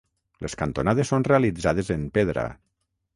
[0.43, 2.47] Les cantonades són realitzades en pedra.